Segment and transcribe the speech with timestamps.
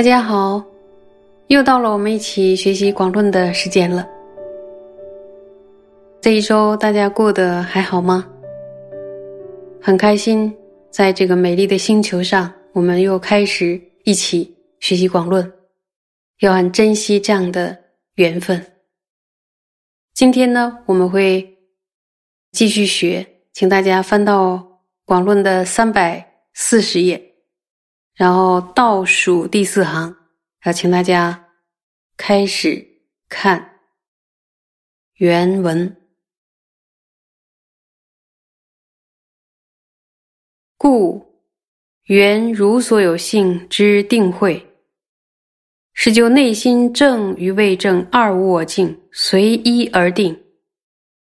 [0.00, 0.64] 大家好，
[1.48, 4.08] 又到了我们一起学习广论的时间了。
[6.22, 8.26] 这一周大家过得还好吗？
[9.78, 10.50] 很开心，
[10.90, 15.52] 在这个美丽的星球上，我们又开始一起学习广论，
[16.38, 17.76] 要很珍惜这样的
[18.14, 18.64] 缘分。
[20.14, 21.46] 今天呢，我们会
[22.52, 24.66] 继续学，请大家翻到
[25.04, 27.29] 广论的三百四十页。
[28.20, 30.14] 然后倒数第四行，
[30.66, 31.42] 要请大家
[32.18, 32.86] 开始
[33.30, 33.80] 看
[35.14, 35.96] 原文。
[40.76, 41.26] 故
[42.08, 44.62] 原如所有性之定慧，
[45.94, 50.38] 是就内心正与未正二无我境随一而定，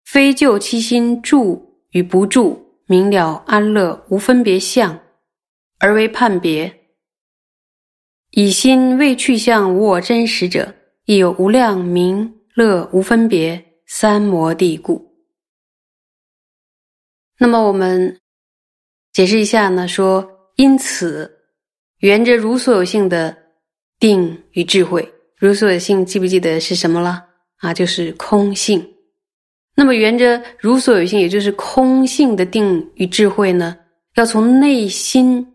[0.07, 4.99] 非就其心住与不住明了安乐无分别相，
[5.79, 6.75] 而为判别。
[8.39, 10.75] 以心未去向无我真实者，
[11.07, 15.03] 亦有无量名乐无分别三摩地故。
[17.39, 18.21] 那么我们
[19.11, 19.89] 解释一下呢？
[19.89, 21.35] 说因此，
[22.01, 23.35] 缘着如所有性的
[23.99, 27.25] 定与智慧，如所有性记不记得是什么了？
[27.61, 28.87] 啊，就是空性。
[29.75, 33.79] 那么缘着如所有性，也就是空性的定与智慧呢，
[34.17, 35.55] 要从内心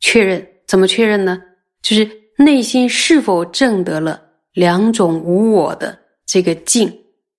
[0.00, 0.48] 确认。
[0.66, 1.42] 怎么确认呢？
[1.82, 6.92] 就是内心是否证得了两种无我的这个境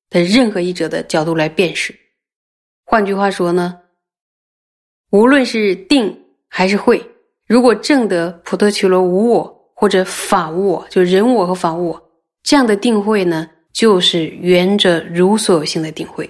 [0.09, 1.95] 的任何一者的角度来辨识。
[2.85, 3.79] 换句话说呢，
[5.11, 6.15] 无论是定
[6.47, 7.03] 还是会，
[7.47, 12.11] 如果证得普陀求罗无我或者法无我，就人我和法无我
[12.43, 16.29] 这样的定会呢，就是圆着如所有性的定会，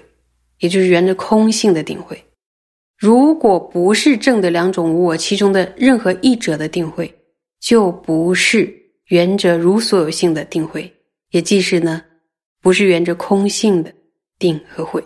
[0.60, 2.24] 也就是圆着空性的定会。
[3.04, 7.14] 如果不是正的两种无我其中的任何一者的定慧，
[7.60, 8.74] 就不是
[9.08, 10.90] 圆着如所有性的定慧，
[11.32, 12.02] 也即是呢，
[12.62, 13.94] 不是圆着空性的
[14.40, 15.04] 定和慧。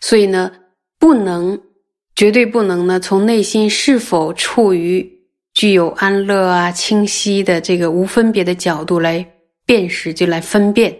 [0.00, 0.50] 所以呢，
[0.98, 1.56] 不能，
[2.16, 5.08] 绝对不能呢，从内心是否处于
[5.54, 9.24] 具有安乐啊、清晰的这个无分别的角度来
[9.64, 10.90] 辨识，就来分辨，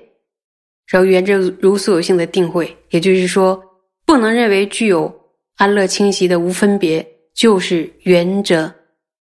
[0.86, 3.60] 然后圆着如所有性的定慧，也就是说。
[4.06, 5.12] 不能认为具有
[5.56, 8.72] 安乐清晰的无分别，就是原则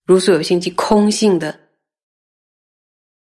[0.06, 1.60] 如所有性即空性的，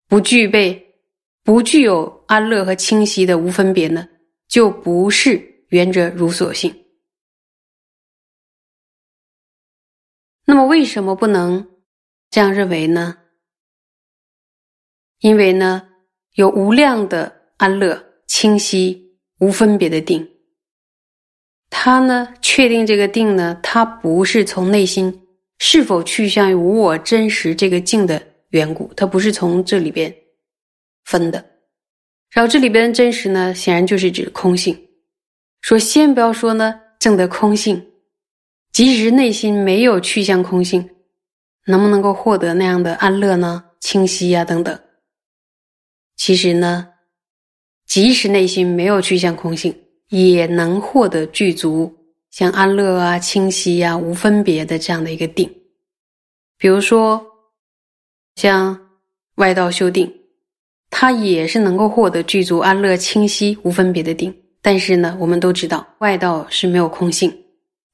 [0.09, 1.00] 不具备
[1.44, 4.06] 不具有安乐和清晰的无分别呢，
[4.49, 6.75] 就不是原则如所性。
[10.44, 11.66] 那么为什么不能
[12.31, 13.16] 这样认为呢？
[15.20, 15.88] 因为呢，
[16.34, 20.38] 有无量的安乐清晰无分别的定。
[21.70, 25.26] 他呢，确定这个定呢，他不是从内心
[25.58, 28.20] 是否趋向于无我真实这个境的
[28.50, 30.14] 缘故，他不是从这里边
[31.04, 31.44] 分的。
[32.30, 34.76] 然后这里边真实呢，显然就是指空性。
[35.60, 37.84] 说先不要说呢，正得空性，
[38.72, 40.88] 即使内心没有趋向空性，
[41.66, 43.64] 能不能够获得那样的安乐呢？
[43.80, 44.78] 清晰呀，等等。
[46.16, 46.88] 其实呢，
[47.86, 49.74] 即使内心没有趋向空性。
[50.08, 51.94] 也能获得具足
[52.30, 55.50] 像安乐啊、清晰呀、无分别的这样的一个定。
[56.56, 57.24] 比如说，
[58.36, 58.78] 像
[59.36, 60.12] 外道修定，
[60.91, 64.34] 它也是能够获得具足安乐、清晰、无分别的定。
[64.60, 67.32] 但是呢，我们都知道外道是没有空性，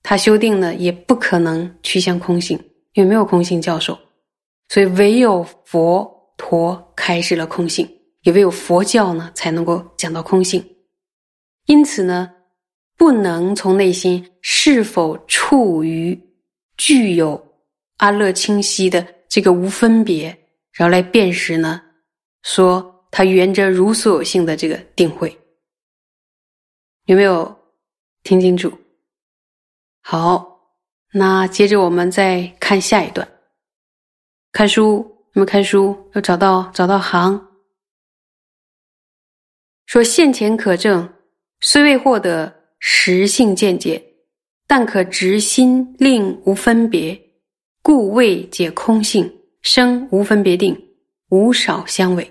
[0.03, 2.59] 他修定呢也不可能趋向空性，
[2.95, 3.97] 因为没有空性教授。
[4.71, 7.87] 所以唯有佛陀开始了空性，
[8.23, 10.65] 也唯有佛教呢才能够讲到空性。
[11.67, 12.31] 因此呢，
[12.97, 16.19] 不能从内心是否处于
[16.77, 17.43] 具有
[17.97, 20.27] 安乐清晰的这个无分别，
[20.73, 21.81] 然后来辨识呢，
[22.43, 25.35] 说它圆着如所有性的这个定慧，
[27.07, 27.57] 有没有
[28.25, 28.71] 听清楚？
[30.03, 30.61] 好，
[31.13, 33.27] 那接着我们再看下一段，
[34.53, 35.97] 看书，那么看书？
[36.13, 37.49] 要找到找到行，
[39.87, 41.11] 说现前可证。
[41.67, 44.01] 虽未获得实性见解，
[44.67, 47.19] 但可执心令无分别，
[47.81, 50.79] 故未解空性生无分别定，
[51.31, 52.31] 无少相违。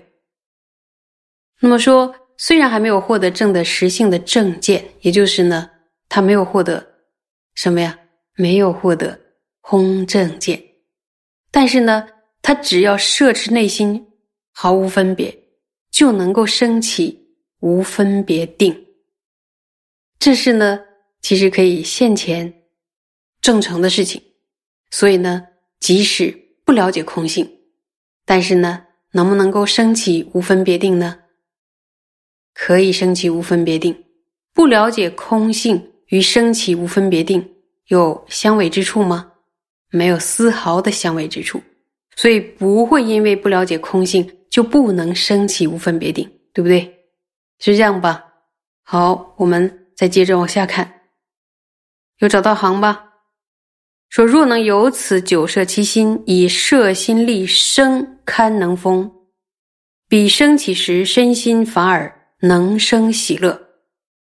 [1.60, 5.68] 那么说，虽然还没有获得正的实性的正见，也就是呢，
[6.08, 6.86] 他没有获得
[7.56, 7.98] 什么呀？
[8.36, 9.18] 没有获得
[9.60, 10.62] 空正见，
[11.50, 12.06] 但是呢，
[12.40, 14.00] 他只要摄持内心
[14.52, 15.36] 毫无分别，
[15.90, 17.20] 就能够升起
[17.58, 18.80] 无分别定。
[20.18, 20.80] 这是呢，
[21.20, 22.62] 其实可以现前
[23.40, 24.20] 证成的事情，
[24.90, 25.46] 所以呢，
[25.80, 26.34] 即使
[26.64, 27.48] 不了解空性，
[28.24, 31.18] 但是呢，能不能够升起无分别定呢？
[32.54, 33.94] 可以升起无分别定。
[34.52, 37.44] 不了解空性与升起无分别定
[37.88, 39.32] 有相违之处吗？
[39.90, 41.60] 没有丝毫的相违之处，
[42.16, 46.82] 所以不会因为不了解空性就不能升起无分别定，对不对？
[47.58, 48.24] 是这样吧？
[48.84, 51.00] 好，我们再接着往下看，
[52.18, 53.12] 有找到行吧？
[54.08, 59.10] 说若能由此九摄其心，以摄心力生堪能风，
[60.08, 63.60] 彼生起时身心反尔能生喜乐。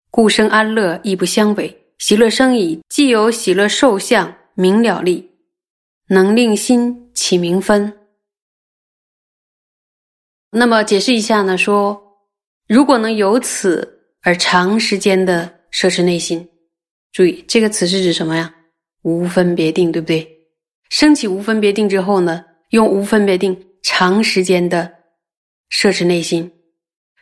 [0.10, 5.30] 故生安乐亦不相违，喜乐生矣，既有喜乐受相明了力，
[6.08, 7.94] 能令心起明分。
[10.50, 11.58] 那么解释一下呢？
[11.58, 12.02] 说
[12.68, 16.48] 如果能由此而长时间的设置内心，
[17.12, 18.54] 注意这个词是指什么呀？
[19.04, 20.28] 无分别定，对不对？
[20.90, 24.92] 升起无分别定之后呢，用无分别定长时间的
[25.69, 26.50] 设置内心，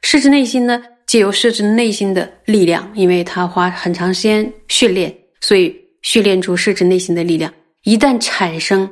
[0.02, 0.82] 设置内心呢？
[1.08, 7.54] 借由设置内心的力量，因为他花很长时间训练，所以训练出设置内心的力量。
[7.84, 8.92] 一旦产生，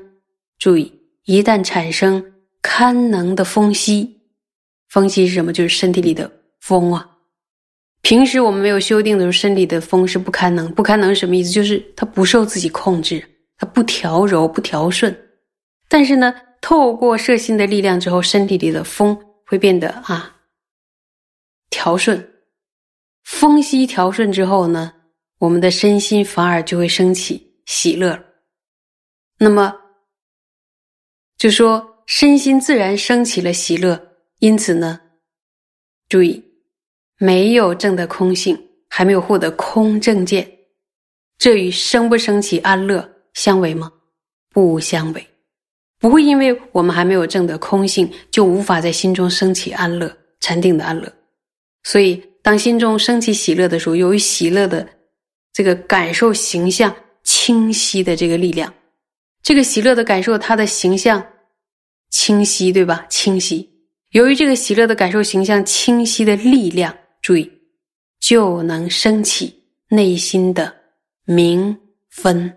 [0.59, 0.91] 注意，
[1.25, 2.23] 一旦产生
[2.61, 4.15] 堪能的风息，
[4.89, 5.51] 风息是什么？
[5.51, 7.09] 就是身体里的风啊。
[8.03, 10.69] 平时我们没有修订的时候，身体的风是不堪能。
[10.73, 11.49] 不堪能是什么意思？
[11.49, 13.23] 就是它不受自己控制，
[13.57, 15.17] 它不调柔、不调顺。
[15.87, 20.35] 但是呢，透过摄心的力量之后，身体里的风会变得啊。
[21.69, 22.29] 调顺，
[23.23, 24.93] 风息调顺之后呢，
[25.39, 28.21] 我们的身心反而就会升起喜乐。
[29.39, 29.73] 那么，
[31.37, 34.09] 就说身心自然升起了喜乐。
[34.39, 34.99] 因此呢，
[36.09, 36.43] 注意，
[37.17, 38.57] 没有证得空性，
[38.89, 40.49] 还没有获得空正见，
[41.37, 43.91] 这与生不升起安乐相违吗？
[44.49, 45.27] 不相违，
[45.99, 51.11] 不会因为我们还没有证得空性，就无法在心中升起安乐禅定的安乐。
[51.83, 54.87] 所以，当心中升起喜乐的时候，由于喜乐的
[55.51, 56.93] 这个感受形象
[57.23, 58.73] 清晰的这个力量，
[59.41, 61.25] 这个喜乐的感受，它的形象
[62.09, 63.05] 清晰，对吧？
[63.09, 63.69] 清晰。
[64.11, 67.51] 由于这个喜乐的感受形象清晰的力量，注意，
[68.19, 70.71] 就能升起内心的
[71.23, 71.75] 明
[72.09, 72.55] 分。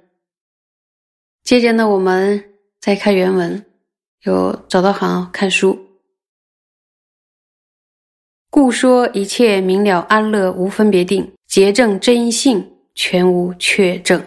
[1.45, 2.45] 接着呢，我们
[2.81, 3.65] 再看原文，
[4.25, 5.79] 有找到行看书。
[8.51, 14.21] 故说一切明了安乐无分别定，结正真性全无确证。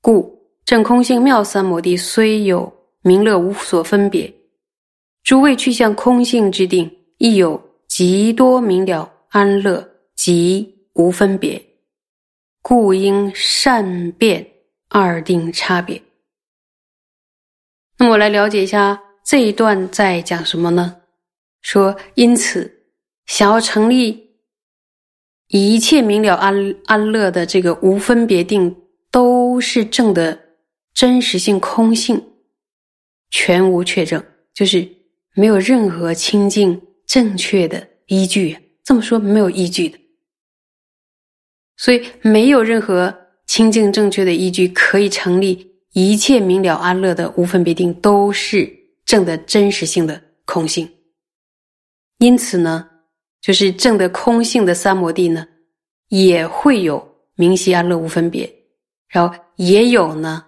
[0.00, 2.70] 故正空性妙三摩地虽有
[3.02, 4.32] 明乐无所分别，
[5.22, 11.62] 诸位去向空性之定亦有极多明了安乐及无分别，
[12.62, 14.46] 故应善辨
[14.88, 16.02] 二定差别。
[17.98, 21.00] 那么我来了解一下这一段在讲什么呢？
[21.60, 22.74] 说因此。
[23.28, 24.30] 想要成立
[25.48, 28.74] 一切明了安安乐的这个无分别定，
[29.10, 30.40] 都是正的
[30.94, 32.18] 真实性空性，
[33.28, 34.24] 全无确证，
[34.54, 34.88] 就是
[35.34, 38.56] 没有任何清净正确的依据。
[38.88, 39.98] 这么说没有依据的，
[41.76, 43.14] 所以没有任何
[43.46, 48.66] 清净正确的依据可以成立一切明了安乐的无分别定，都是
[49.04, 50.90] 正的真实性的空性。
[52.16, 52.88] 因此呢。
[53.40, 55.46] 就是正的空性的三摩地呢，
[56.08, 58.52] 也会有明晰安乐无分别，
[59.06, 60.44] 然后也有呢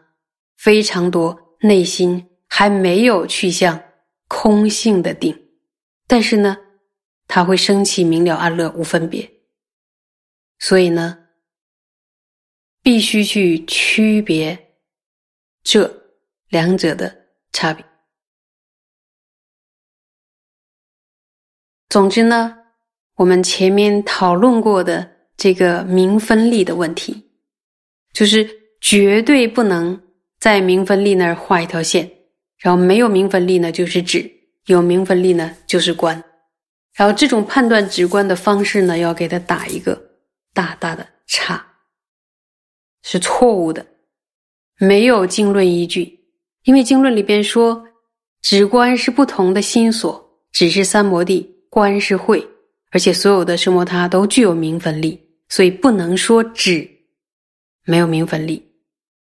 [0.56, 3.80] 非常多内心还没有去向
[4.26, 5.32] 空性的定，
[6.08, 6.56] 但是呢，
[7.32, 9.30] 他会生气明了安乐无分别，
[10.58, 11.28] 所以呢，
[12.82, 14.74] 必须去区别
[15.62, 16.02] 这
[16.48, 17.84] 两者的差别。
[21.88, 22.56] 总之呢。
[23.16, 27.22] 我们前面讨论过的这个明分利的问题，
[28.14, 28.48] 就是
[28.80, 30.02] 绝对不能
[30.38, 32.10] 在明分利那儿画一条线，
[32.56, 34.24] 然后没有明分利呢就是指，
[34.64, 36.24] 有明分利呢就是观，
[36.94, 40.00] 然后这种判断直观的方式呢，要给它打一个
[40.52, 41.64] 大大的叉，
[43.02, 43.84] 是错误的，
[44.78, 46.18] 没有经论依据，
[46.64, 47.82] 因为经论里边说，
[48.42, 52.46] 直观是不同的心所，只是三摩地，观是会。
[52.92, 55.16] 而且所有的声摩他都具有明分力，
[55.48, 56.90] 所以不能说只
[57.84, 58.60] 没有明分力。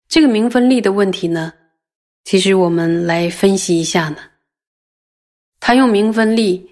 [0.08, 1.52] 这个明分力的问题呢，
[2.24, 4.16] 其实我们来分析一下呢。
[5.60, 6.68] 他用明分力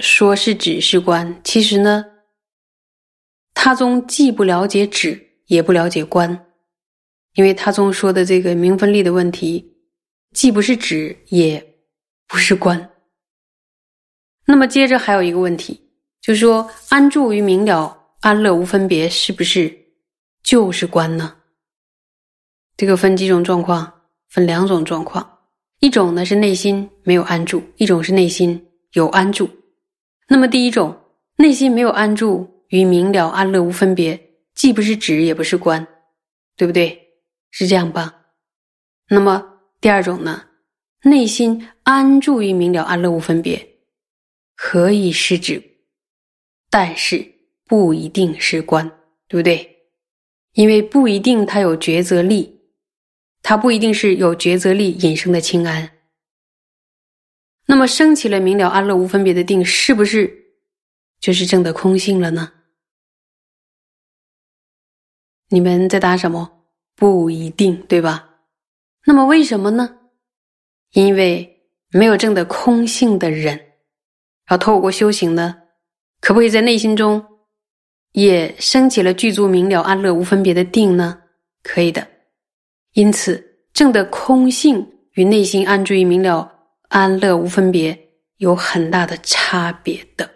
[0.00, 2.04] 说是指是观，其实呢，
[3.52, 6.46] 他宗既不了解指，也不了解观，
[7.34, 9.76] 因为他宗说的这个明分利的问题，
[10.32, 11.74] 既不是止，也
[12.26, 12.90] 不是观。
[14.46, 15.80] 那么接着还有一个问题，
[16.20, 19.76] 就是说安住于明了安乐无分别，是不是
[20.42, 21.36] 就是观呢？
[22.76, 23.92] 这个分几种状况，
[24.30, 25.38] 分两种状况，
[25.80, 29.48] 一种呢是内心没有安住，一种是内心有安住。
[30.32, 30.96] 那么第一种，
[31.38, 34.16] 内心没有安住与明了安乐无分别，
[34.54, 35.84] 既不是止，也不是观，
[36.56, 36.96] 对不对？
[37.50, 38.14] 是这样吧？
[39.08, 39.44] 那么
[39.80, 40.44] 第二种呢，
[41.02, 43.68] 内心安住于明了安乐无分别。
[44.54, 45.60] 可以是指，
[46.70, 47.26] 但是
[47.66, 48.88] 不一定是观，
[49.26, 49.68] 对不对？
[50.52, 52.60] 因为不一定它有抉择力，
[53.42, 55.90] 它不一定是有抉择力引生的清安。
[57.66, 60.32] 那么升起了明了安乐无分别的定，是不是
[61.20, 62.52] 就是证得空性了呢？
[65.48, 66.64] 你们在答什么？
[66.96, 68.28] 不一定，对吧？
[69.06, 69.98] 那么为什么呢？
[70.92, 71.62] 因为
[71.92, 73.58] 没有证得空性的人。
[74.50, 75.56] 要透过修行呢，
[76.20, 77.24] 可不可以在内心中
[78.12, 81.22] 也升起了具足明了安乐无分别的定呢？
[81.62, 82.06] 可以的。
[82.92, 86.59] 因此，正的空性与内心安住于明了
[86.90, 87.98] 安乐无分别
[88.36, 90.30] 有很大的差别的。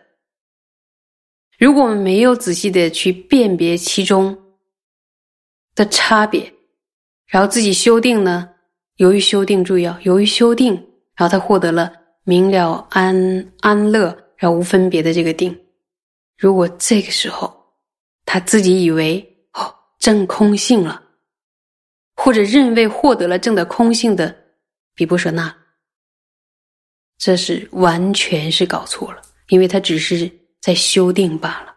[1.58, 4.36] 如果我们没有仔细的去辨别其中
[5.74, 6.52] 的差别，
[7.26, 8.48] 然后自己修定呢，
[8.96, 10.74] 由于修定注意啊，由于修定，
[11.14, 11.92] 然后他获得了。
[12.26, 14.06] 明了安安乐，
[14.38, 15.54] 然后无分别的这个定，
[16.38, 17.54] 如果这个时候
[18.24, 21.02] 他自己以为哦证空性了，
[22.16, 24.34] 或者认为获得了证的空性的
[24.94, 25.54] 比波舍那，
[27.24, 31.74] 这是完全是搞错了，因为他只是在修定罢了。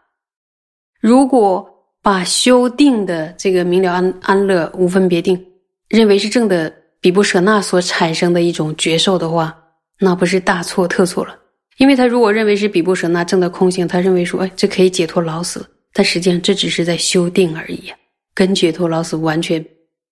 [0.99, 1.65] 如果
[2.01, 5.41] 把修定的这个明了安安乐无分别定
[5.87, 9.57] 认为是正的比布舍那所产生的一种觉受的话。
[9.99, 11.39] 那不是大错特错了，
[11.77, 17.91] 因为他如果认为是比布舍那正的空性，他认为说，哎，这可以解脱老死，但实际上这只是在修定而已，
[18.35, 19.65] 跟解脱老死完全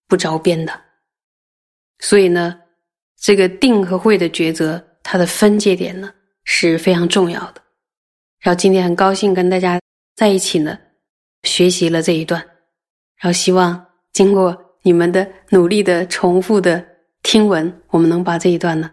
[0.08, 0.74] 不着边的。
[2.00, 2.58] 所以呢，
[3.22, 6.12] 这个定和慧的抉择，它的分界点呢
[6.46, 7.62] 是非常重要的。
[8.40, 9.80] 然后今天很高兴跟大家
[10.16, 10.78] 在一起呢，
[11.44, 12.42] 学习了这一段，
[13.18, 16.84] 然后希望经过你们的努力的重复的
[17.22, 18.92] 听闻，我们能把这一段呢。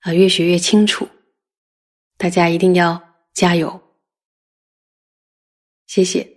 [0.00, 1.08] 啊，越学越清楚，
[2.18, 3.00] 大家一定要
[3.32, 3.80] 加油！
[5.86, 6.31] 谢谢。